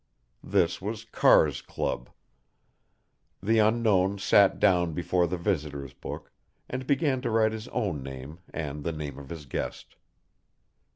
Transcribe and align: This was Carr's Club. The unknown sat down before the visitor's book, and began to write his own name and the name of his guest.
This 0.43 0.81
was 0.81 1.05
Carr's 1.05 1.61
Club. 1.61 2.09
The 3.39 3.59
unknown 3.59 4.17
sat 4.17 4.59
down 4.59 4.93
before 4.93 5.27
the 5.27 5.37
visitor's 5.37 5.93
book, 5.93 6.31
and 6.67 6.87
began 6.87 7.21
to 7.21 7.29
write 7.29 7.51
his 7.51 7.67
own 7.67 8.01
name 8.01 8.39
and 8.51 8.83
the 8.83 8.93
name 8.93 9.19
of 9.19 9.29
his 9.29 9.45
guest. 9.45 9.97